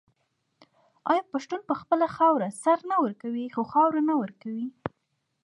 آیا 1.11 1.23
پښتون 1.31 1.61
په 1.69 1.73
خپله 1.81 2.07
خاوره 2.15 2.47
سر 2.63 2.79
نه 2.89 2.97
ورکوي 3.03 3.45
خو 3.55 3.61
خاوره 3.71 4.01
نه 4.09 4.15
ورکوي؟ 4.21 4.67